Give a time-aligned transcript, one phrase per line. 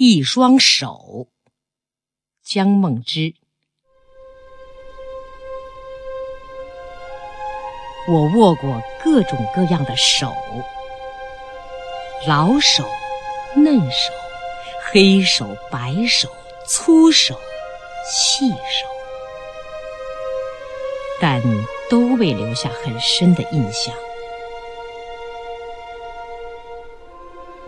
[0.00, 1.26] 一双手，
[2.44, 3.34] 江梦之。
[8.08, 10.32] 我握过各种各样的手，
[12.28, 12.88] 老手、
[13.56, 14.12] 嫩手、
[14.92, 16.28] 黑手、白手、
[16.64, 17.34] 粗手、
[18.08, 18.86] 细手，
[21.20, 21.42] 但
[21.90, 23.92] 都未留下很深的印象。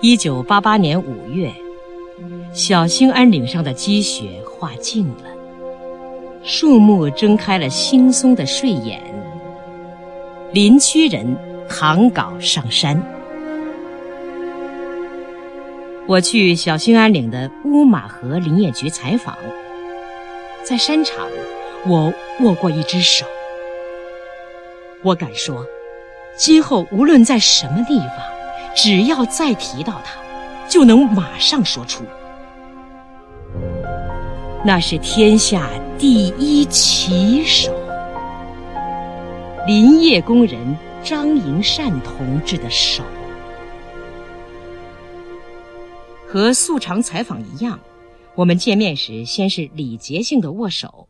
[0.00, 1.54] 一九八八年五月，
[2.52, 5.24] 小兴安岭上的积雪化尽了，
[6.42, 9.02] 树木睁开了惺忪的睡眼。
[10.52, 11.36] 林区人
[11.68, 13.00] 躺岗上山。
[16.06, 19.36] 我去小兴安岭的乌马河林业局采访，
[20.62, 21.26] 在山场，
[21.86, 23.26] 我握过一只手。
[25.02, 25.66] 我敢说，
[26.36, 28.18] 今后无论在什么地方。
[28.74, 30.20] 只要再提到他，
[30.76, 32.04] 就能马上说出，
[34.62, 37.72] 那是天下第一奇手——
[39.66, 43.02] 林业工人张银善同志的手。
[46.28, 47.80] 和素常采访一样，
[48.34, 51.08] 我们见面时先是礼节性的握手，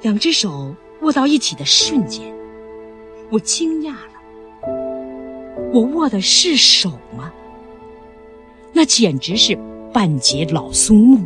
[0.00, 2.34] 两只手握到一起的瞬间，
[3.30, 4.08] 我惊讶了。
[5.70, 7.30] 我握的是手吗？
[8.72, 9.58] 那简直是
[9.92, 11.24] 半截老松木。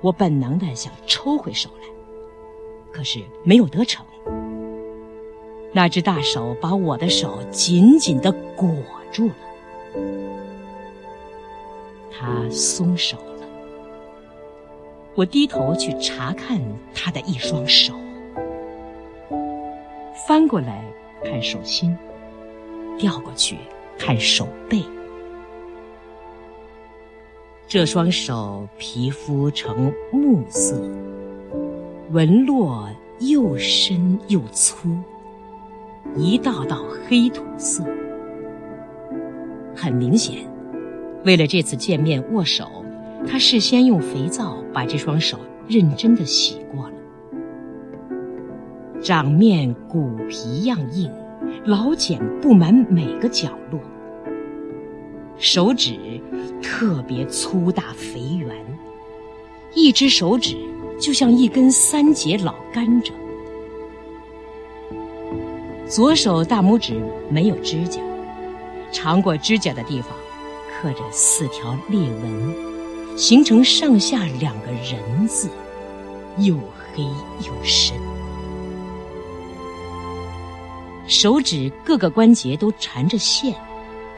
[0.00, 1.86] 我本能的想抽回手来，
[2.92, 4.04] 可是没有得逞。
[5.72, 8.68] 那只大手把我的手紧紧的裹
[9.10, 9.34] 住了，
[12.12, 13.46] 他松手了。
[15.14, 16.60] 我低头去查看
[16.94, 17.94] 他的一双手，
[20.26, 20.84] 翻过来。
[21.24, 21.96] 看手心，
[22.98, 23.56] 调过去
[23.98, 24.82] 看手背。
[27.66, 30.80] 这双手皮肤呈木色，
[32.12, 32.88] 纹络
[33.20, 34.88] 又深又粗，
[36.16, 37.82] 一道道黑土色。
[39.74, 40.46] 很明显，
[41.24, 42.84] 为了这次见面握手，
[43.26, 46.92] 他事先用肥皂把这双手认真的洗过了。
[49.00, 51.10] 掌面骨皮样硬，
[51.64, 53.80] 老茧布满每个角落。
[55.36, 55.98] 手指
[56.62, 58.54] 特别粗大肥圆，
[59.74, 60.56] 一只手指
[61.00, 63.10] 就像一根三节老甘蔗。
[65.86, 68.00] 左手大拇指没有指甲，
[68.92, 70.10] 长过指甲的地方
[70.70, 72.54] 刻着四条裂纹，
[73.16, 75.48] 形成上下两个人字，
[76.38, 77.02] 又黑
[77.46, 77.96] 又深。
[81.06, 83.54] 手指各个关节都缠着线，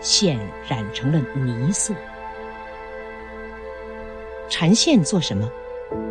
[0.01, 0.39] 线
[0.69, 1.93] 染成了泥色。
[4.49, 5.51] 缠线做什么？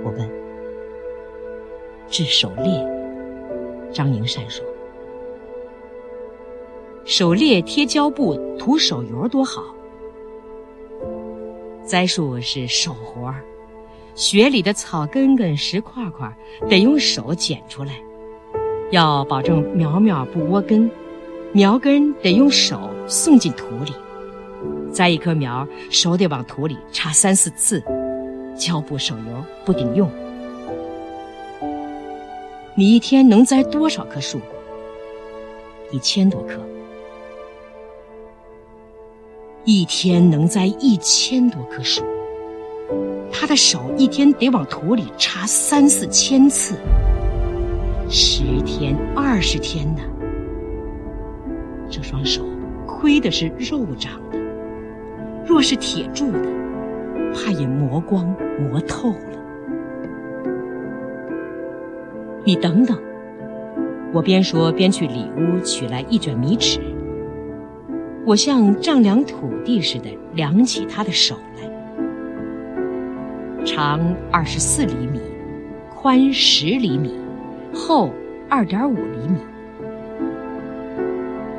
[0.04, 0.30] 我问。
[2.10, 2.86] 治手裂。
[3.94, 4.66] 张营善说。
[7.06, 9.64] 手裂贴胶布、涂手油多好。
[11.86, 13.42] 栽树是手活儿，
[14.16, 16.36] 雪里的草根根、石块块
[16.68, 18.02] 得用手捡出来。
[18.92, 20.90] 要保证苗苗不窝根，
[21.52, 23.92] 苗根得用手送进土里。
[24.92, 27.84] 栽一棵苗，手得往土里插三四次，
[28.56, 30.10] 胶布手油不顶用。
[32.76, 34.40] 你一天能栽多少棵树？
[35.92, 36.54] 一千多棵。
[39.64, 42.04] 一天能栽一千多棵树，
[43.32, 46.76] 他的手一天得往土里插三四千次。
[48.08, 50.02] 十天、二十天呢？
[51.90, 52.44] 这双手
[52.86, 54.38] 亏的是肉长的，
[55.46, 56.46] 若是铁铸的，
[57.34, 58.28] 怕也磨光、
[58.60, 59.18] 磨透了。
[62.44, 62.96] 你等等，
[64.14, 66.80] 我边说边去里屋取来一卷米尺，
[68.24, 71.68] 我像丈量土地似的量起他的手来，
[73.66, 74.00] 长
[74.32, 75.20] 二十四厘米，
[75.96, 77.25] 宽十厘米。
[77.76, 78.10] 厚
[78.50, 79.38] 二点五厘米，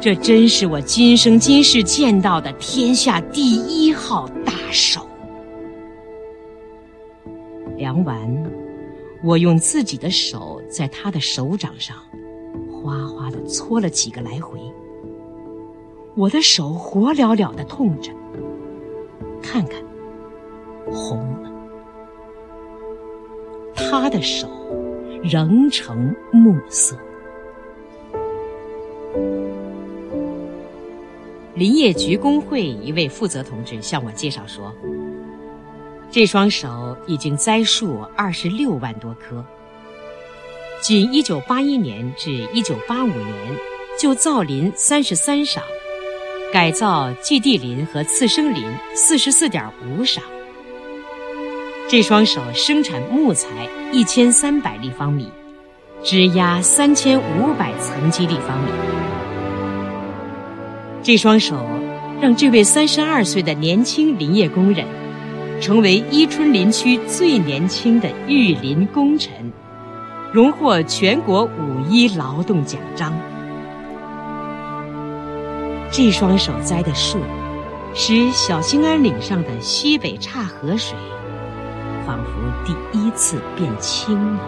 [0.00, 5.06] 这真是我今生今世见到的天下第一号大手。
[7.76, 8.18] 量完，
[9.22, 11.94] 我用自己的手在他的手掌上
[12.72, 14.58] 哗哗的搓了几个来回。
[16.14, 18.10] 我的手火燎燎的痛着，
[19.42, 19.78] 看看，
[20.90, 21.50] 红了。
[23.74, 24.48] 他的手。
[25.22, 26.96] 仍呈暮色。
[31.54, 34.74] 林业局工会一位负责同志向我介绍说，
[36.10, 39.42] 这双手已经栽树二十六万多棵，
[40.82, 43.56] 仅一九八一年至一九八五年
[43.98, 45.62] 就造林三十三赏，
[46.52, 48.62] 改造基地林和次生林
[48.94, 50.22] 四十四点五赏。
[51.88, 53.48] 这双手生产木材
[53.92, 55.30] 一千三百立方米，
[56.02, 58.70] 枝压三千五百层基立方米。
[61.00, 61.64] 这双手
[62.20, 64.84] 让这位三十二岁的年轻林业工人，
[65.60, 69.30] 成为伊春林区最年轻的育林功臣，
[70.32, 73.12] 荣获全国五一劳动奖章。
[75.92, 77.20] 这双手栽的树，
[77.94, 80.96] 使小兴安岭上的西北岔河水。
[82.06, 82.30] 仿佛
[82.64, 84.40] 第一次变轻了。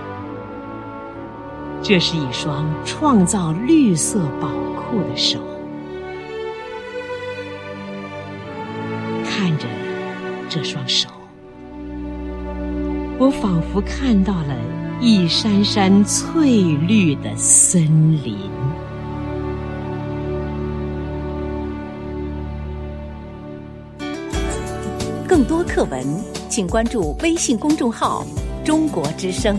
[1.83, 5.41] 这是一双创造绿色宝库的手。
[9.25, 9.67] 看着
[10.49, 11.09] 这双手，
[13.19, 14.57] 我仿佛看到了
[15.01, 17.83] 一山山翠绿的森
[18.23, 18.37] 林。
[25.27, 26.38] 更多课文。
[26.49, 28.25] 请关注微信公众号
[28.65, 29.59] “中国之声”。